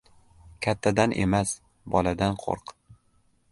[0.65, 1.53] •Kattadan emas,
[1.97, 2.77] boladan qo‘rq.